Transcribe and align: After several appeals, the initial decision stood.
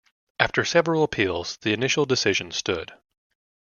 After 0.39 0.65
several 0.65 1.03
appeals, 1.03 1.57
the 1.57 1.73
initial 1.73 2.07
decision 2.07 2.49
stood. 2.51 2.91